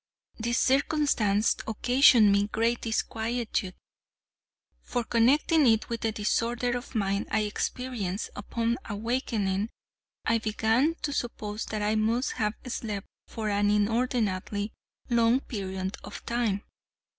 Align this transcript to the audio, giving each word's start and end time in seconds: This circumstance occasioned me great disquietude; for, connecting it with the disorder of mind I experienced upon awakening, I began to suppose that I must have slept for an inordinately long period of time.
This 0.39 0.57
circumstance 0.57 1.55
occasioned 1.67 2.31
me 2.31 2.47
great 2.47 2.81
disquietude; 2.81 3.75
for, 4.81 5.03
connecting 5.03 5.67
it 5.67 5.89
with 5.89 6.01
the 6.01 6.11
disorder 6.11 6.75
of 6.75 6.95
mind 6.95 7.27
I 7.29 7.41
experienced 7.41 8.31
upon 8.35 8.79
awakening, 8.89 9.69
I 10.25 10.39
began 10.39 10.95
to 11.03 11.13
suppose 11.13 11.65
that 11.65 11.83
I 11.83 11.93
must 11.93 12.31
have 12.31 12.55
slept 12.65 13.05
for 13.27 13.49
an 13.51 13.69
inordinately 13.69 14.73
long 15.07 15.39
period 15.39 15.95
of 16.03 16.25
time. 16.25 16.63